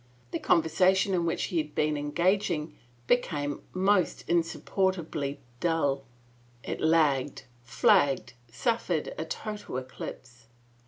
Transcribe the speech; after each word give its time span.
The 0.31 0.39
conversation 0.39 1.13
in 1.13 1.27
which 1.27 1.43
he 1.43 1.59
had 1.59 1.75
been 1.75 1.95
engaging 1.95 2.75
be 3.05 3.17
came 3.17 3.61
most 3.71 4.27
insupportably 4.27 5.41
dull. 5.59 6.05
It 6.63 6.81
lagged, 6.81 7.43
flagged,— 7.63 8.33
suffered 8.51 9.13
a 9.19 9.25
total 9.25 9.77
eclipse. 9.77 10.47